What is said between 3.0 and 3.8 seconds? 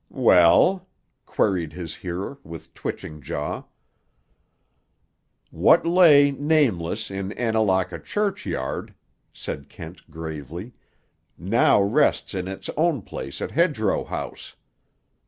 jaw.